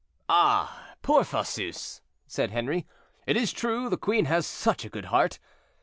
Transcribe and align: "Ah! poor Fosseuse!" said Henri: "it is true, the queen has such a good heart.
"Ah! 0.27 0.95
poor 1.03 1.23
Fosseuse!" 1.23 2.01
said 2.25 2.49
Henri: 2.49 2.87
"it 3.27 3.37
is 3.37 3.53
true, 3.53 3.87
the 3.87 3.97
queen 3.97 4.25
has 4.25 4.47
such 4.47 4.83
a 4.83 4.89
good 4.89 5.05
heart. 5.13 5.37